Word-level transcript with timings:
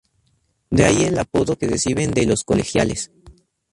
De 0.71 0.83
ahí 0.83 1.03
el 1.03 1.19
apodo 1.19 1.55
que 1.59 1.67
reciben 1.67 2.09
de 2.09 2.25
los 2.25 2.43
"Colegiales". 2.43 3.11